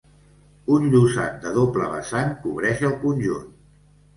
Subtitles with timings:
[0.77, 3.49] Un llosat de doble vessant cobreix el conjunt.